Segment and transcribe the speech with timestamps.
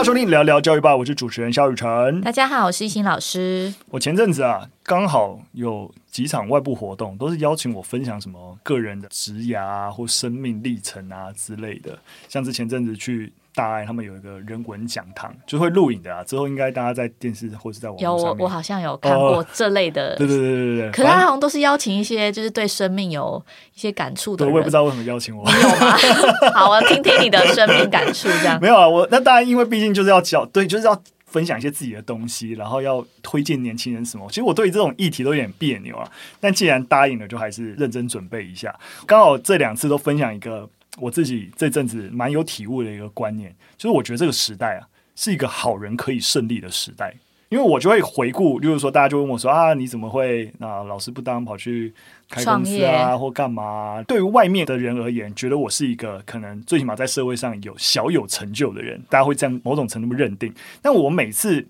[0.00, 2.22] 大家收听聊聊教育吧，我是主持人肖雨辰。
[2.22, 3.74] 大家好，我是一心老师。
[3.90, 11.98] 我前阵子啊，刚好有几场外部活动，都是邀请我分享什么个人的职涯啊，或生命历程啊之类的。
[12.28, 13.32] 像之前阵子去。
[13.52, 16.22] 大爱他们有一个人文讲堂，就会录影的啊。
[16.22, 20.12] 之后应该大家在电视或是在网上有我，我好像有看过这类的。
[20.12, 20.90] 哦、对对对对对。
[20.92, 24.52] 可是他好像都是邀请一些就是对生命有一些感触的人。
[24.52, 25.44] 对，我也不知道为什么邀请我。
[25.50, 25.96] 有吗？
[26.54, 28.56] 好，我听听你的生命感触这样。
[28.62, 34.28] 没有啊，我那当然，因为毕竟就是要教，对，就是要分享一些自己的东西，然后要推荐年轻人什么。
[34.28, 36.10] 其实我对这种议题都有点别扭啊。
[36.38, 38.78] 但既然答应了，就还是认真准备一下。
[39.06, 40.68] 刚好这两次都分享一个。
[40.98, 44.82] 我自己这阵子蛮有体悟的一个观念，就是我觉得这个时代啊，
[45.14, 47.14] 是一个好人可以胜利的时代。
[47.50, 51.92] 因为我就会回顾，例如说大家就问我说啊，你怎么会啊老师不当跑去
[52.28, 54.02] 开公司啊，或干嘛？
[54.04, 60.54] 对于外面的人而言，觉得我是一个可能最起码在社会上有小有成就的人，大家会这样某种程度认定。
[60.80, 61.66] 但我每次。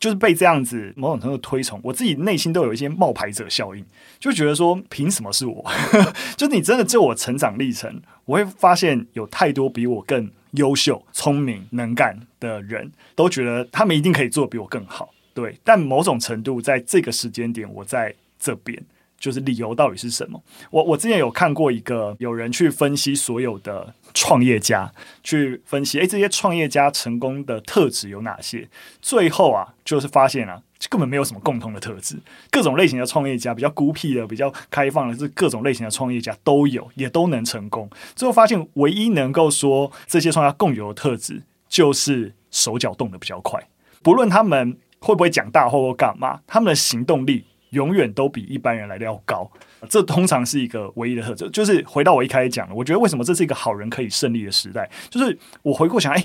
[0.00, 3.84] 就是被这样子某种程度推崇，我自己内心都有一些冒牌者效应，
[4.18, 5.64] 就觉得说凭什么是我？
[6.36, 15.12] 就你真的就我成长历程，我会发现有太多比我更优秀、聪明、能干的人，都觉得他们一定可以做比我更好。
[15.34, 18.82] 对，但某种程度在这个时间点，我在这边。
[19.18, 20.42] 就是理由到底是什么？
[20.68, 24.92] 我我之前有看过一个有人去分析所有的创业家，
[25.22, 28.68] 去分析诶，这些创业家成功的特质有哪些？
[29.00, 32.16] 最后啊，就是发现啊，根本没有什么共同的特质。
[32.50, 37.88] 各种类型的创业家，比较孤僻的、比较开放的，是各种类型的创业家都有，也都能成功。
[38.14, 43.62] 最后发现，唯一能够说这些创业家共有的特质，就是手脚动得比较快。
[44.02, 47.44] 不论他们会不会讲大话或干嘛，他们的行动力。
[47.72, 49.50] 永远都比一般人来的要高，
[49.88, 51.48] 这通常是一个唯一的特质。
[51.48, 56.22] 就是回到我一开始讲的，我觉得为什么这是一个好人可以胜利的时代，就是我回过想，哎，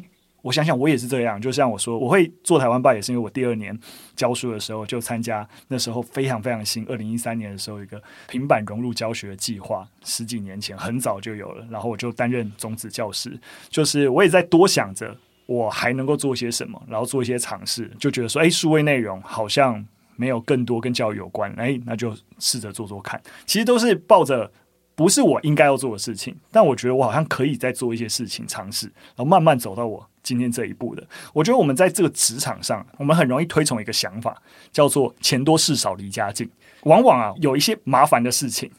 [0.48, 1.40] 我想想，我也是这样。
[1.40, 3.78] 就像我说，我会做台湾吧，也是因为我第二年
[4.16, 13.38] 教书的时候就参加那时候非常非常新，二零一三年的时候一个平板融入教学计划，十几年前很早就有了，然后我就担任种子教师，
[13.70, 19.86] 就是我也在多想着我还能够做些什么，然后做一些尝试，就觉得说，哎，数位内容好像。
[20.20, 23.22] 没有更多跟教育有关，哎，那就试着做做看。
[23.46, 24.52] 其实都是抱着
[24.96, 31.02] 不是我应该要做的事情，但我觉得我好像可以再做一些事情尝试，然后慢慢走到我今天这一步的。
[31.32, 34.36] 我觉得我们在这个职场上，我们很容易推崇一个想法，
[34.74, 36.50] 叫做钱多事少离家近。
[36.84, 38.70] 往往啊，有一些麻烦的事情，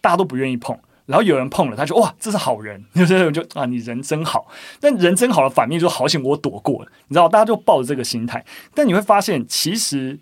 [0.00, 4.46] 大家都不愿意碰，然后有人碰了，他就哇，这是好人， 有些人就啊，你人真好。
[4.78, 8.44] 但人真好的反面就好险我躲过了，你知道，大家就抱着这个心态。
[8.72, 10.20] 但你会发现，其实。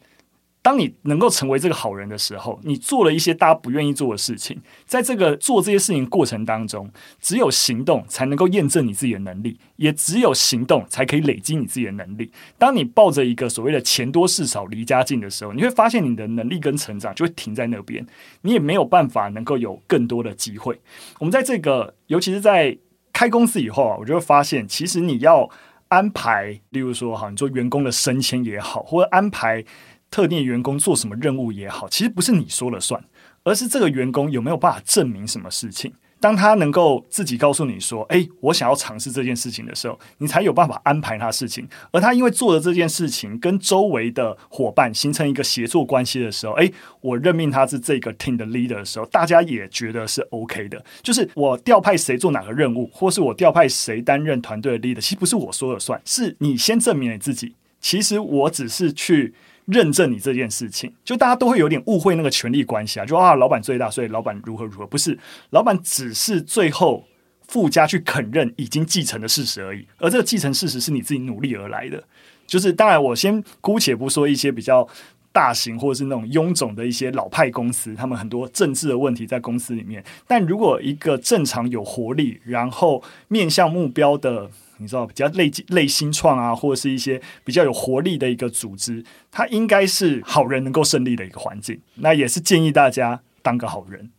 [0.62, 4.60] 当你能够成为这个好人的时候，你做了一些大家不愿意做的事情。
[4.84, 12.30] 在这个做这些事情过程当中，只有行动才能够验证你自己的能力，也只有行动才可以累积你自己的能力。
[12.58, 18.06] 当你抱着一个所谓的钱多事少离家近的时候，你会发现你的能力跟成长就会停在那边，
[18.42, 20.78] 你也没有办法能够有更多的机会。
[21.18, 22.76] 我们在这个，尤其是在
[23.14, 25.48] 开公司以后啊，我就会发现，其实你要
[25.88, 29.64] 安排，例如说，哈，你做员工的升迁也好，或者安排。
[30.10, 33.02] 特定员工做什么任务也好，其实不是你说了算，
[33.44, 35.92] 而是这个员工有没有办法证明什么事情。
[36.18, 50.84] 当他能够自己告诉你说：“诶，我想要尝试这件事情的时候，你才有办法安排他事情。”而他因为做了这件事情，跟周围的伙伴形成一个协作关系的时候，诶，我任命他是这个 team 的 leader 的时候，大家也觉得是 OK 的。
[51.02, 57.54] 就是我调派谁做哪个任务，或是我调派谁担任团队的 leader，其实不是我说了算，是你先证明你自己。
[57.80, 59.32] 其实我只是去。
[59.70, 65.18] 认证你这件事情，就大家都会有点误会那个权力关系啊，就啊，老板最大，所以老板如何如何，不是，
[65.50, 67.04] 老板只是最后
[67.48, 72.02] 附加去肯认已经继承的事实而已，而这个继承事实是你自己努力而来的。
[72.46, 74.86] 就是当然，我先姑且不说一些比较
[75.32, 84.50] 大型或者是那种臃肿的一些老派公司，他们很多政治的问题在公司里面，但如果一个正常有活力，然后面向目标的。
[84.80, 91.80] 你知道比较类类新创啊，或者是一些比较有活力的一个组织，它应该是好人能够胜利的一个环境。
[91.96, 94.10] 那也是建议大家当个好人。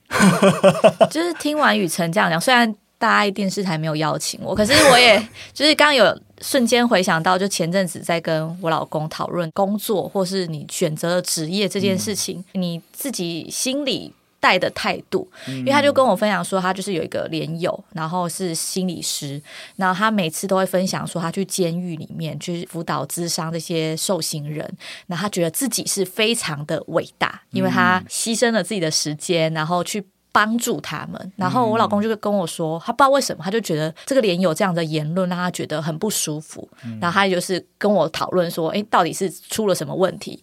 [1.09, 5.17] 就是听完雨辰这样讲，虽然大爱电视台没有邀请我，可是我也
[5.51, 14.13] 就是刚刚有瞬间回想到，就前阵子在跟我老公讨论工作，或是你选择的职业这件事情，嗯、你自己心里。
[14.41, 19.41] 带的态度，因为他就跟我分享说，他就是有一个连友，然后是心理师，
[19.77, 24.69] 然后他每次都会分享说，他去监狱里面去辅导咨商这些受刑人，
[25.05, 31.31] 那他觉得自己是非常的伟大，因为他牺牲了自己的时间，然后去帮助他们。
[31.35, 36.67] 然后我老公就跟我说，他不知道为什么，他就觉得这个连友这样的言论让他觉得很不舒服。
[36.99, 40.41] 然后他就是跟我讨论说，诶，到底是出了什么问题？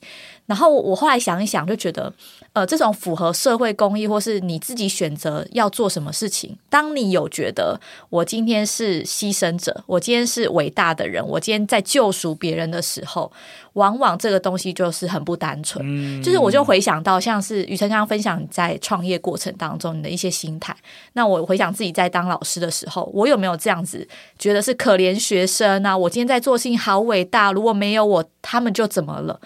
[0.48, 2.10] 然后我后来想一想，就觉得，
[2.54, 7.78] 呃，这种符合社会公益，或是你自己选择要做什么事情，当你有觉得
[8.08, 13.30] 我今天是牺牲者，我今天是伟大的人，我今天在救赎别人的时候，
[13.74, 15.84] 往往这个东西就是很不单纯。
[15.86, 20.74] 嗯，就是我就回想到，像是雨辰刚刚分享在创业过程当中你的一些心态，
[21.12, 24.08] 那我回想自己在当老师的时候，我有没有这样子
[24.38, 25.94] 觉得是可怜学生啊？
[25.94, 29.38] 我今天在做事情好伟大，如果没有我，他们就怎么了？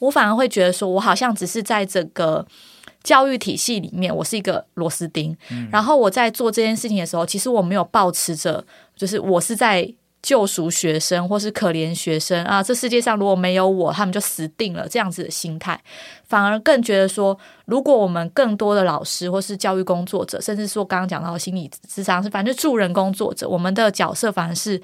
[0.00, 2.44] 我反而会觉得说，我好像只是在这个
[3.02, 5.34] 教育体系里面，我是一个螺丝钉。
[5.50, 5.68] 嗯。
[5.72, 8.62] 然后我在做这件事情的时候，其实我没有抱持着，
[8.94, 9.90] 就是我是在
[10.22, 12.62] 救赎学生，或是可怜学生啊。
[12.62, 14.86] 这世界上如果没有我，他们就死定了。
[14.86, 15.80] 这样子的心态，
[16.28, 24.78] 反而更觉得说，如果我们更多的老师，或是教育工作者，甚至说刚刚讲到心理智商是，反正助人工作者，我们的角色反而是，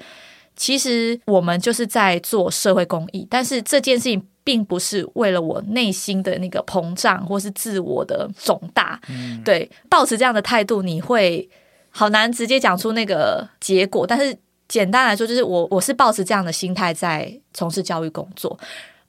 [0.55, 4.25] 其实我们就是在做社会公益，但是这件事情。
[4.47, 11.49] 并不是为了我内心的那个膨胀，或是自我的肿大，嗯、对，抱持这样的态度，你会
[11.89, 14.07] 好难直接讲出那个结果。
[14.07, 14.33] 但是
[14.69, 18.57] 简单来说，就是我我是抱持这样的心态在从事教育工作，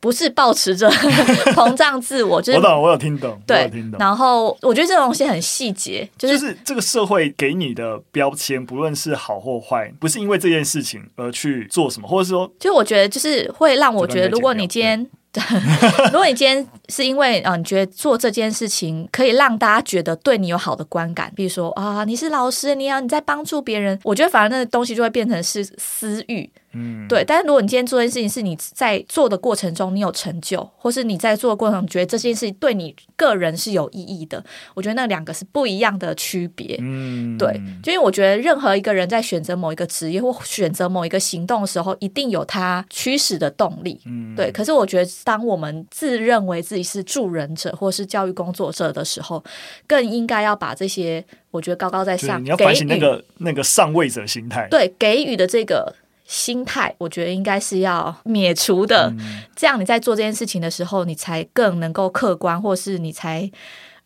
[0.00, 0.90] 不是抱持着
[1.54, 2.42] 膨胀自我。
[2.42, 4.00] 就是我懂，我有听懂，对，听懂。
[4.00, 15.08] 然后我觉得这种东西很细节，就是、就是这个社会给你的标签，不论是好或坏，不是因为这件事情而去做什么，或者说，就我觉得就是会让我觉得，如果你今天。
[16.12, 26.50] 如果你今天是因为啊，你觉得做这件事情可以让大家觉得对你有好的观感，比如说啊，你是老师，你要你在帮助别人，我觉得反而那个东西就会变成是私欲。
[26.72, 27.24] 嗯，对。
[27.24, 34.44] 但是如果你今天做这件事情是你在做的过程中你有成就，或是你在做的过程中觉得这件事情对你个人是有意义的，
[34.74, 36.76] 我觉得那两个是不一样的区别。
[36.80, 37.60] 嗯，对。
[37.82, 44.00] 就因为我觉得任何一个人在选择某一个职业或选择某一个行动的时候，一定有他驱使的动力。
[44.04, 44.50] 嗯，对。
[44.52, 49.42] 可是我觉得，当我们自认为自己是助人者或是教育工作者的时候，
[49.86, 54.68] 更应该要把这些我觉得高高在上，你要反省那个那个上位者心态。
[54.70, 55.94] 对，给予的这个。
[56.28, 63.50] 心态，我觉得应该是要免除的，嗯、这样你在做这件事情的时候，你才更能够客观，或是你才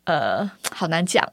[0.05, 1.29] 呃，好难讲。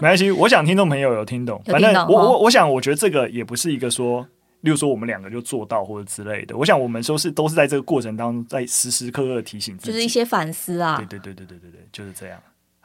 [0.00, 1.62] 没关系，我想听众朋友有听懂。
[1.66, 4.26] 反正我我我想，我觉得这个也不是一个说，
[4.62, 6.56] 例如说我们两个就做到或者之类的。
[6.56, 10.96] 我想我们说是都是在这个过程当中，在时时刻刻提醒自己，就是一些反思啊。
[10.96, 12.36] 对对对对对对对，就是这样。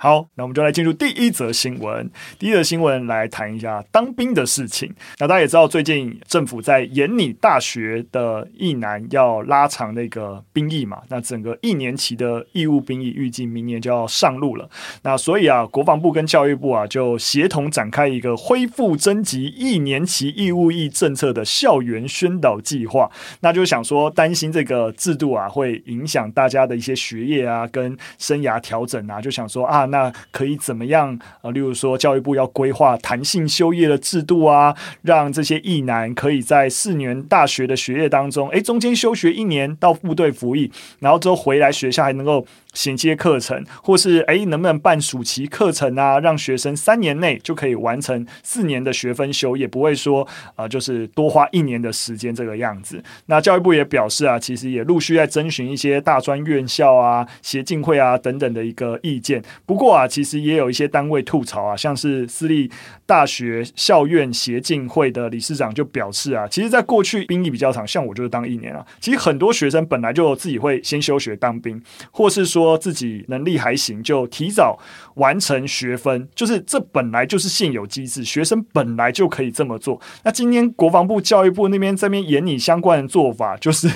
[0.03, 2.09] 好，那我们就来进入第一则新闻。
[2.39, 4.92] 第一则新闻来谈一下当兵的事情。
[5.19, 11.03] 那大家也知道，最近政府在研拟大学的役男要拉长那个兵役嘛。
[11.09, 14.68] 那整个一年期的义务兵役预计明年就要上路了。
[15.03, 23.07] 那所以啊，国防部跟教育部啊就协同展开一个恢复征集一年期义务役政策的校园宣导计划。
[23.42, 29.88] 那就想说，担心这个制度啊会影响大家的一些学业啊跟生涯调整啊，就想说啊。
[29.91, 31.19] 那可以怎么样？
[31.41, 46.19] 呃，例如说，教育部要规划弹性修业的制度啊，让这些役男可以在四年大学的学业当中，诶，中间休学一年到部队服役，然后之后回来学校还能够衔接课程，或是诶，能不能办暑期课程啊？
[46.19, 53.03] 让学生三年内就可以完成四年的学分修业，不会说啊、就是多花一年的时间这个样子。
[53.25, 59.43] 那教育部也表示啊，其实也陆续在征询一些大专院校啊、协进会啊等等的一个意见。
[59.65, 62.69] 不过啊，其实也有一些单位吐槽啊，像是私立
[63.05, 72.77] 大学校院协进会的理事长就表示啊，其实在过去兵役比较长，像我就是当一年啊，其实很多学生本来就自己会先休学当兵，或是说。
[72.81, 74.75] 自己能力还行，就提早
[75.13, 80.01] 完成学分，就是这本来就是现有机制，学生本来就可以这么做。
[80.23, 83.88] 那今天国防部、教育部那边这边演你相关的做法，就是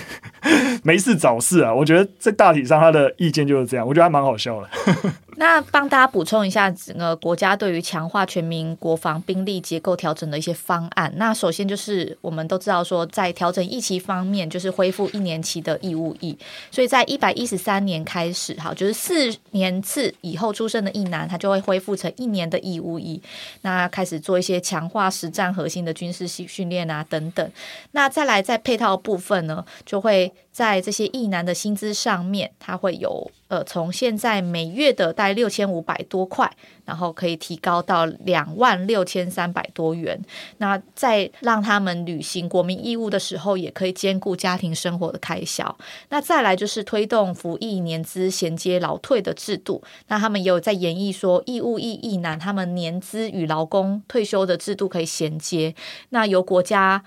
[0.86, 1.74] 没事找事啊。
[1.74, 4.70] 我觉得在大体上他的意见就是这样，我觉得还蛮好笑的。
[5.38, 11.12] 那帮大家补充一下，整个国家对于强化全民国防兵力结构调整的一些方案。
[11.18, 16.38] 那首先就是我们都知道说，在调整役期方面，就是恢复一年期的义务役。
[16.72, 23.22] 所以在一百一十三年开始，哈，就是四年次以后出生的役男，他就会恢复成一年的义务役。
[23.64, 27.52] 那开始做一些强化实战核心的军事训训练啊等等。
[27.92, 36.50] 那再来在配套部分呢，就会在这些役男的薪资上面，它会有呃，从现在每月的大概六千五百多块，
[36.86, 40.18] 然后可以提高到两万六千三百多元。
[40.60, 45.78] 那在让他们履行国民义务的时候，也可以兼顾家庭生活的开销。
[46.08, 49.84] 那再来就是推动服役年资衔接劳退的制度。
[50.08, 55.76] 那他们也有在研议说，义务役役男他们年资与劳工退休的制度可以衔接。
[56.12, 57.04] 那由国家。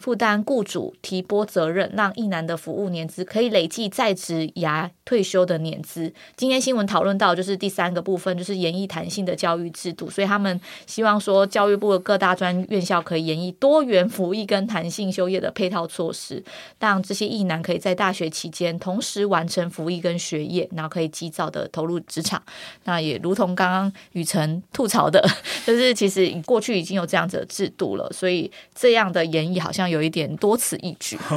[0.00, 6.10] 负担雇主提拨责任，让役男的服务年资可以累计在职涯退休的年资。
[6.36, 10.08] 今天新闻讨论到就是第三个部分，就是研议弹性的教育制度。
[10.08, 16.42] 所以他们希望说，教育部的各大专院校可以研议多元服役跟弹性修业的配套措施，
[16.78, 22.42] 让这些役男可以在大学期间同时完成服役跟学业，然后可以及早的投入职场。
[22.84, 25.22] 那也如同刚刚雨辰吐槽的，
[25.66, 29.89] 就是其实过去已经有这样子的制度了，所以这样的研议好像。
[29.90, 31.18] 有一点多此一举。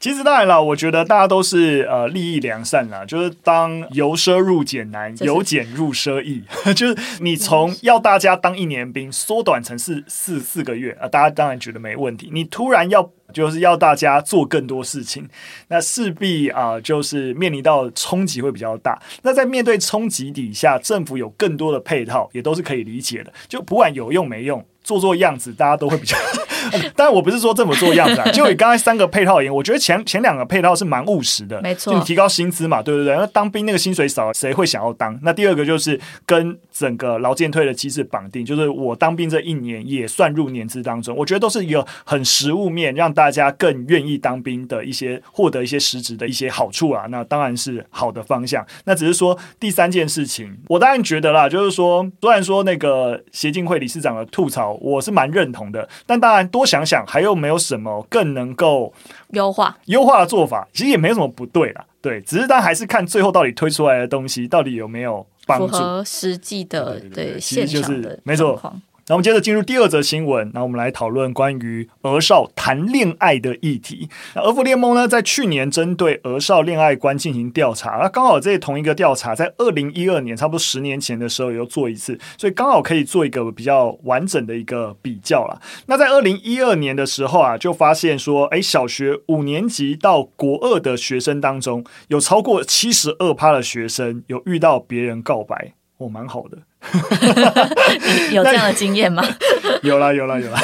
[0.00, 6.42] 其实当然了，我觉得大家都是呃利益良善啦，就是当由奢入俭难，由俭入奢易，
[6.74, 12.28] 就是你从要大家当一年兵缩短成四四四个月啊，大家当然觉得没问题。
[12.30, 15.26] 你突然要就是要大家做更多事情，
[15.68, 19.00] 那势必啊、呃、就是面临到冲击会比较大。
[19.22, 23.32] 那在面对冲击底下，政府有更多的配套也都是可以理解的。
[23.48, 26.16] 就不管有用没用，做做样子，大家都会比较。
[26.96, 33.14] 但我不是说这么做样子啊， 就以刚才三个配套而言，我觉得前前两个配套是蛮务实的，没错，就你提高薪资嘛，对不对？
[33.14, 35.16] 那当兵那个薪水少，谁会想要当？
[35.22, 47.04] 那第二个就是跟整个劳健退的机制绑定，就是我当兵这一年也算入年资当中，我觉得都是一个很实物面，让大家更愿意当兵的一些获得一些实质的一些好处啊。
[47.10, 48.66] 那当然是好的方向。
[48.84, 56.44] 那只是说第三件事情，我当然觉得啦，就是说虽然说那个协进会理事长的吐槽，我是蛮认同的，但当然。
[56.54, 58.92] 多想想，还有没有什么更能够
[59.30, 60.68] 优化优化的做法？
[60.72, 68.60] 其实也没有什么不对啦，对，只是但还是看最后到底推出来的东西到底有没有帮助，符合实际的对现场的没错。
[69.06, 74.08] 那我们接着进入第二则新闻，那我们来讨论关于儿少谈恋爱的议题。
[74.34, 85.60] 那儿福联盟呢，在去年针对儿少恋爱观进行调查，那刚好这同一个调查在二零一二年，差不多十年前的时候又做一次，所以刚好可以做一个比较完整的一个比较了。
[85.84, 96.56] 那在二零一二年的时候啊，就发现说，哎，小学五年级到国二的学生当中，有超过七十二趴的学生有遇到别人告白，哦，蛮好的。
[98.32, 99.22] 有这样的经验吗？
[99.82, 100.60] 有啦，有啦，有啦。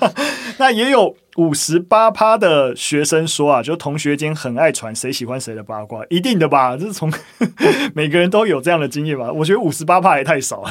[0.58, 6.76] 那也有五十八趴的学生说啊，就同学间很爱传谁喜欢谁的八卦，一定的吧？
[6.76, 7.10] 这是从
[7.94, 9.32] 每个人都有这样的经验吧？
[9.32, 10.70] 我觉得五十八趴也太少了。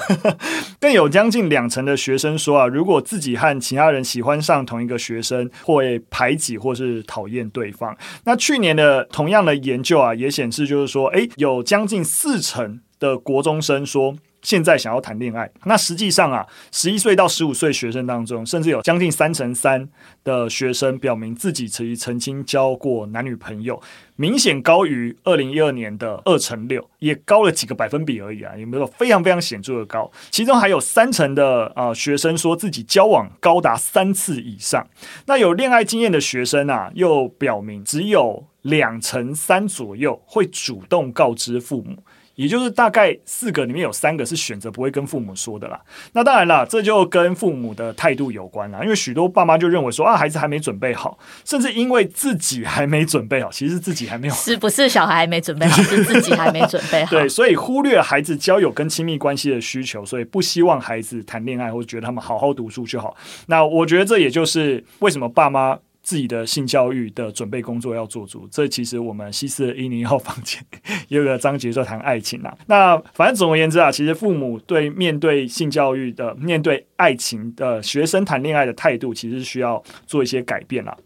[0.80, 7.98] 更有将近两成的学生说啊，如果自己和其他人喜欢上同一个学生，会排挤或是讨厌对方。
[8.26, 14.16] 那去年的同样的研究啊，也显示就是说，诶，有将近四成的国中生说。
[14.50, 19.88] 现在想要谈恋爱，那实际上啊，十一岁到十五岁学生当中，甚至有将近三成三
[20.24, 23.80] 的学生表明自己曾曾经交过男女朋友，
[24.16, 30.12] 明显高于二零一二年的二成六，也高了几个百分比而已啊，有没有非常非常显著的高？
[30.32, 34.88] 其中还有三成的啊、呃、学生说自己交往高达三次以上，
[35.28, 41.98] 那有恋爱经验的学生啊，又表明只有两成三左右会主动告知父母。
[42.36, 45.78] 也就是大概四个里面有三个是选择不会跟父母说的啦。
[46.14, 48.80] 那当然了，这就跟父母的态度有关啦。
[48.82, 57.12] 因为许多爸妈就认为说啊，孩子还没准备好，甚至因为自己还没准备好，其实自己还没有，是不是小孩还没准备好， 是自己还没准备好。
[57.12, 63.18] 对，所以忽略孩子交友跟亲密关系的需求，所以不希望孩子谈恋爱，或觉得他们好好读书就好。
[63.48, 65.78] 那我觉得这也就是为什么爸妈。
[66.10, 70.60] 自己的性教育的准备工作要做足，这其实我们西斯的一零一号房间
[71.08, 72.52] 也 有个章节在谈爱情啊。
[72.66, 80.98] 那反正总而言之啊，其实父母对面对性教育的、面对爱情的学生谈恋爱的态度，其实需要做一些改变啦。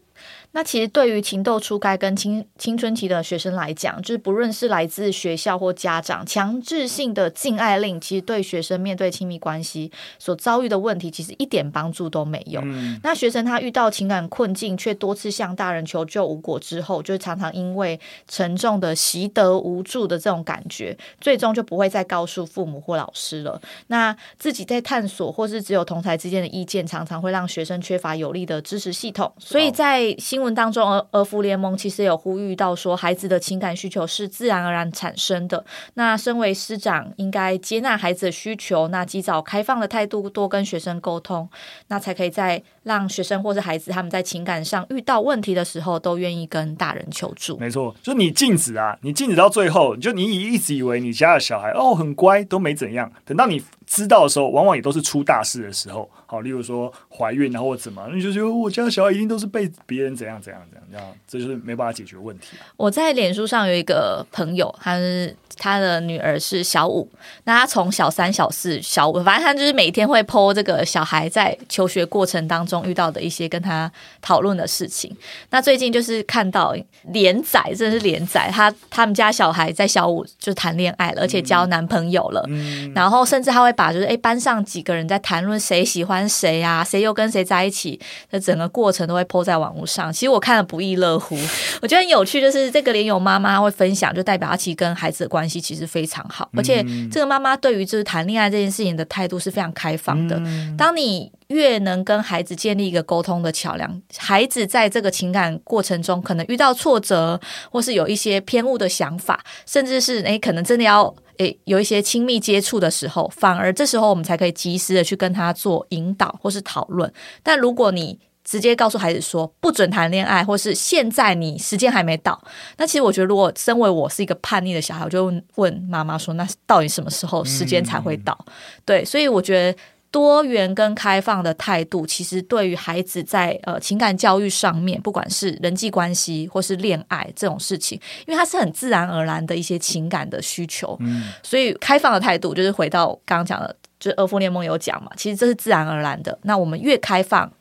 [0.53, 12.61] 那其实对于情窦初开跟青青春期的学生来讲，就是不论是来自学校或家长强制性的禁爱令，其实对学生面对亲密关系所遭遇的问题，其实一点帮助都没有。
[12.63, 23.59] 嗯、那学生他遇到情感困境，却多次向大人求救无果之后，就常常因为沉重的习得无助的这种感觉，最终就不会再告诉父母或老师了。
[23.87, 29.33] 那自己在探索，或是只有同侪之间的意见，常常会让学生缺乏有力的支持系统。
[29.39, 35.63] 所以在新闻当中，儿儿福联盟其实有呼吁到说，孩子的情感需求是自然而然产生的。
[35.95, 41.49] 那身为师长，应该接纳孩子的需求，那及早开放的态度，多跟学生沟通，
[41.87, 47.57] 那才可以在让学生或是孩子他们在情感上遇到问题的时候，都愿意跟大人求助。
[47.57, 53.61] 没错，就你禁止啊，你禁止到最后，就你以一直以为你家的小孩哦很乖，都没怎样，等到你
[53.93, 56.09] 知道的时候，往往也都是出大事的时候。
[56.25, 62.57] 好，例如说怀孕啊，或者怎么，你就觉得我家的小孩一定都是被别人怎样怎样怎样，这样这就是没办法解决问题。
[62.75, 65.35] 我在脸书上有一个朋友，他是。
[65.55, 67.07] 他的女儿是小五，
[67.43, 75.15] 那他从小三、小四、小五，反正他就是每天会 po 这个小孩在求学过程当中遇到的一些跟他讨论的事情。
[75.51, 76.75] 那最近就是看到
[77.11, 82.43] 连载，真的是连载，他他们家小孩在小五就谈恋爱了，而且交男朋友了。
[82.49, 87.99] 嗯、然后甚至他会把就是诶班上几个人在谈论谁喜欢谁啊，谁又跟谁在一起
[88.31, 90.13] 的整个过程都会 po 在网络上。
[90.13, 91.37] 其实我看了不亦乐乎，
[91.81, 95.33] 我觉得很有趣，就是这个连友妈妈会分享，就代表她其实跟孩子的。
[95.33, 100.39] 关系其实非常好，而且这个妈妈对于就是谈恋爱这件事情的态度是非常开放的。
[100.77, 107.39] 当你越能跟孩子建立一个沟通的桥梁，孩子在这个情感过程中可能遇到挫折，
[107.71, 117.11] 或是有一些偏误的想法，甚至是诶可能真的要诶有一些亲密接触的时候，反而这时候我们才可以及时的去跟他做引导或是讨论。
[117.41, 122.37] 但如果你直接告诉孩子说不准谈恋爱，或是现在你时间还没到。
[122.75, 128.37] 那其实我觉得，如果身为我是一个叛逆的小孩，我就问妈妈说：“那到底什么时候时间才会到？”、
[128.83, 129.79] 对，所以我觉得
[130.13, 146.37] 多元跟开放的态度，其实对于孩子在呃情感教育上面，不管是人际关系或是恋爱这种事情，因为它是很自然而然的一些情感的需求，嗯、所以开放的态度就是回到刚刚讲的，就是二父联盟有讲嘛，其实这是自然而然的。
[146.43, 147.51] 那我们越开放。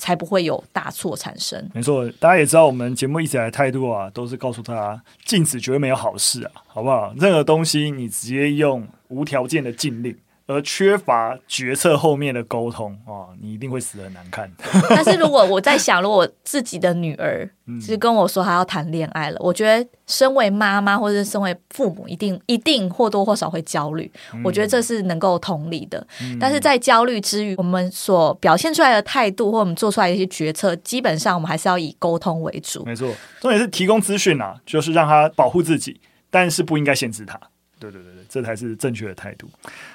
[0.00, 1.68] 才不会有大错产生。
[1.74, 7.12] 没错，大家也知道，我们节目一直以来的态度啊，都是告诉他禁止绝对没有好事啊，好不好？
[7.16, 10.16] 任何东西你直接用无条件的禁令。
[10.48, 14.50] 而缺乏决策后面的沟通哦，你一定会死得很难看。
[14.88, 24.10] 但是如果我在想，如果我自己的女儿是跟我说她要谈恋爱了，嗯、我觉得身为妈妈或者身为父母，一定一定或多或少会焦虑。
[24.32, 26.04] 嗯、我觉得这是能够同理的。
[26.22, 32.82] 嗯、但是在焦虑之余，我们所表现出来的态度或我们做出来的一些决策，基本上我们还是要以沟通为主。
[32.86, 33.12] 没错，
[33.42, 36.00] 重点是提供资讯啊，就是让他保护自己，
[36.30, 37.38] 但是不应该限制他。
[37.78, 39.48] 对对对对，这才是正确的态度。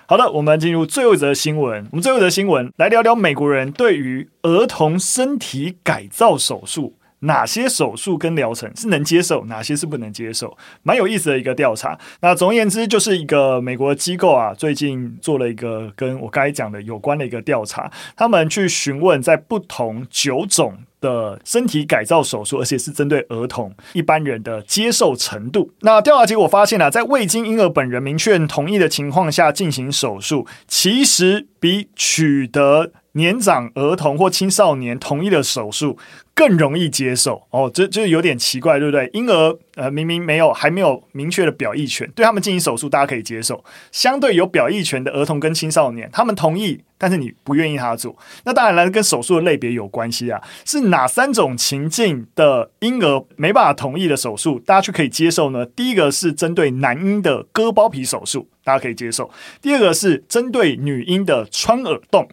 [0.05, 1.85] 好的，我们进入最后一则新闻。
[1.91, 11.97] 我们最后一则新闻来聊聊美国人对于儿童身体改造手术，哪些手术跟疗程是能接受，哪些是不能接受，蛮有意思的一个调查。
[12.21, 20.77] 那总而言之，就是一个美国机构啊，最近做了一个跟我刚才讲的有关的一个调查，他们去询问在不同九种。
[21.03, 25.69] 的身体改造手术，而且是针对儿童一般人的接受程度。
[25.81, 35.97] 那调查结果发现啊，在未经婴儿本人明确同意的情况下进行手术，其实比取得年长儿童或青少年同意的手术
[36.33, 39.07] 更容易接受哦，这就是有点奇怪，对不对？
[39.13, 43.55] 婴儿呃明明没有还没有明确的表意权，对他们进行手术，大家可以接受；
[43.91, 48.17] 相对有表意权的儿童跟青少年，他们同意，但是你不愿意他做。
[48.45, 50.41] 那当然了，跟手术的类别有关系啊。
[50.65, 55.63] 是哪三种情境的婴儿没办法同意的手术，大家却可以接受呢？
[55.63, 59.29] 第一个是针对男婴的割包皮手术，大家可以接受；
[59.61, 62.27] 第二个是针对女婴的穿耳洞。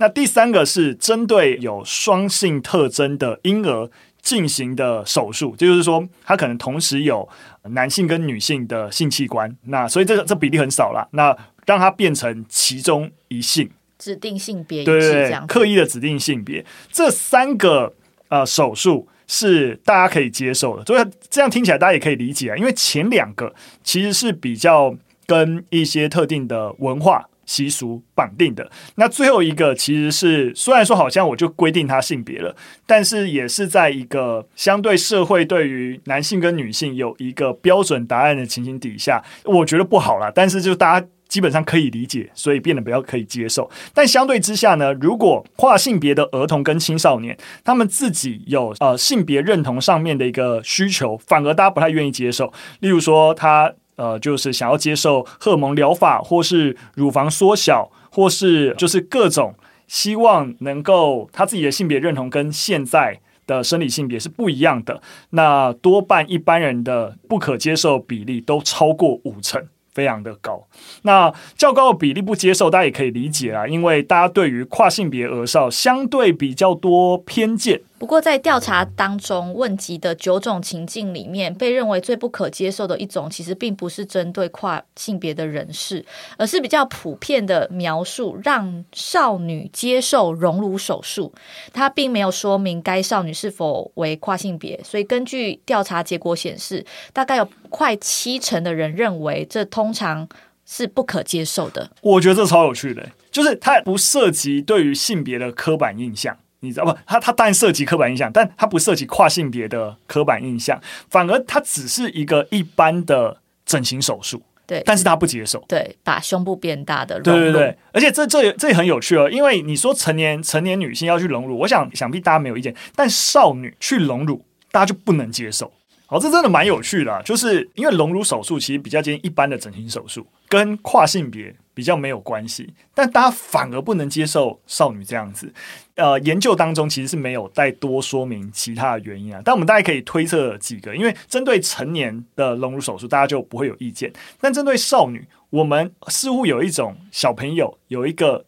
[0.00, 3.90] 那第三个是针对有双性特征的婴儿
[4.22, 7.28] 进行的手术，就是说他可能同时有
[7.70, 11.06] 男性跟女性的性器官，那所以这个这比例很少啦。
[11.12, 17.92] 那让它变成其中一性，指定性别，对这样，刻意的指定性别，这三个
[18.28, 27.27] 呃手术是大家可以接受的，所以这样听起来大家也可以理解啊，因为前两个其实是比较跟一些特定的文化。
[27.48, 32.54] 习俗绑定的，那最后一个其实是虽然说好像我就规定他性别了，
[32.86, 40.30] 但是也是在一个相对社会对于男性跟女性有一个标准答案的情形底下，我觉得不好啦。
[40.32, 43.70] 但是就大家基本上可以理解，所以变得比较可以接受。
[43.94, 47.34] 但相对之下呢，如果跨性别的儿童跟青少年，
[47.64, 52.52] 他们自己有呃性别认同上面的一个需求，反而大家不太愿意接受。
[52.80, 53.72] 例如说他。
[53.98, 59.54] 呃，就是想要接受荷尔蒙疗法，或是乳房缩小，或是就是各种
[59.88, 65.02] 希望能够他自己的性别认同跟现在的生理性别是不一样的。
[65.30, 70.68] 那多半一般人的不可接受比例都超过五成，非常的高。
[71.02, 77.80] 那较高的比例不接受，大家也可以理解啊，因为大家对于跨性别儿少相对比较多偏见。
[77.98, 86.04] 不过，在调查当中问及的九种情境里面，被认为最不可接受的一种，其实并不是针对跨性别的人士，
[86.36, 91.34] 而是比较普遍的描述让少女接受隆乳手术。
[91.72, 100.28] 它并没有说明该少女是否为跨性别，所以根据调查结果显示，大概有快七成的人认为这通常
[100.64, 101.90] 是不可接受的。
[102.02, 106.38] 我觉得这超有趣的，就是它不涉及对于性别的刻板印象。
[106.60, 106.98] 你知道不？
[107.06, 114.42] 它它当然涉及刻板印象，但它不涉及跨性别的刻板印象，反而它只是一个一般的整形手术。
[114.66, 115.64] 对，但是他不接受。
[115.66, 117.18] 对，把胸部变大的。
[117.20, 125.72] 对对对，而且这这这也很有趣哦，因为你说成年成年女性要去隆乳，我想想必大家没有意见，但少女去隆乳，大家就不能接受。
[126.10, 131.54] 好，这真的蛮有趣的，就是因为隆乳手术其实比较接近一般的整形手术，跟跨性别。
[131.78, 135.54] 比较没有关系，但大家反而不能接受少女这样子。
[135.94, 140.96] 呃，研究当中其实是没有再多说明其他的原因啊，但我们大概可以推测几个。
[140.96, 148.44] 因为针对成年的隆乳手术，大家就不会有意见，但针对少女，我们似乎有一种小朋友有一个，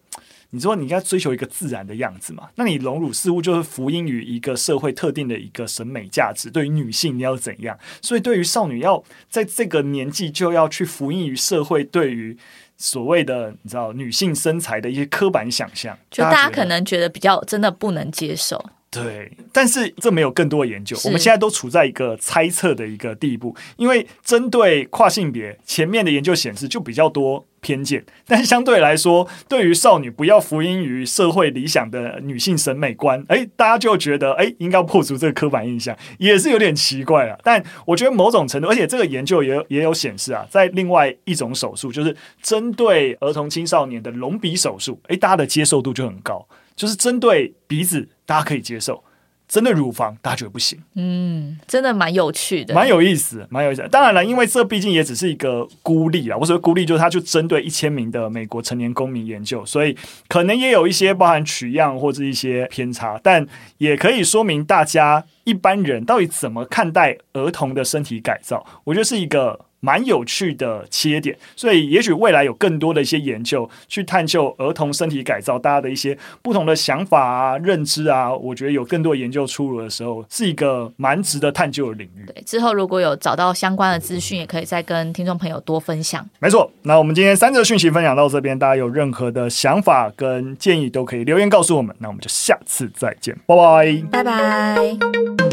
[0.51, 2.49] 你说你应该追求一个自然的样子嘛？
[2.57, 7.79] 那你荣辱似乎就是服膺于一个社会特定的一个审美价值，对于女性你要怎样？
[8.03, 12.37] 所以对于少女要在这个年纪就要去服膺于社会对于。
[12.83, 18.59] 所谓的你知道女性身材的一些刻板想象，就大家可能觉得比较真的不能接受。
[18.91, 23.55] 对，但是这没有更多的研究，我们现在都处在一个猜测的一个地步。
[23.77, 37.39] 因为针对跨性别，前面的研究显示就比较多偏见， 但相对来说，对于少女不要服膺于社会理想的女性审美观，哎，大家就觉得哎，应该破除这个刻板印象，也是有点奇怪了。
[37.43, 49.05] 但我觉得某种程度，而且这个研究也也有显示啊，在另外一种手术，就是针对儿童青少年的隆鼻手术，哎，大家的接受度就很高，就是针对鼻子，大家可以接受。
[49.51, 50.79] 真的乳房，大家觉得不行。
[50.95, 53.85] 嗯，真的蛮有趣的，蛮有意思，蛮有意思。
[53.91, 56.39] 当然了，因为这毕竟也只是一个孤立啊。
[56.39, 59.97] 我所谓孤立，就是它就针对一千名的美国成年公民研究，所以
[60.29, 63.45] 可能也有一些包含取样或者一些偏差，但
[63.79, 68.65] 也可以说明大家一般人到底怎么看待儿童的身体改造。
[68.85, 69.67] 我觉得是一个。
[69.81, 82.25] 蛮有趣的切点，所以也许未来有更多的一些研究去探究儿童身体改造，大家的一些不同的想法啊、认知啊，我觉得有更多研究出炉的时候，是一个蛮值得探究的领域。
[82.27, 86.25] 对，之后如果有找到相关的资讯，也可以再跟听众朋友多分享。
[86.39, 91.95] 没错，那我们今天三则讯息分享到这边，大家有任何的想法跟建议都可以留言告诉我们。
[91.99, 95.50] 那我们就下次再见，拜拜，拜拜。